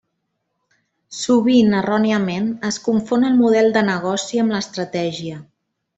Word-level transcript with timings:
Sovint, 1.17 1.75
erròniament, 1.81 2.49
es 2.71 2.81
confon 2.87 3.27
el 3.29 3.39
model 3.43 3.73
de 3.77 3.87
negoci 3.91 4.43
amb 4.45 4.57
l’estratègia. 4.57 5.39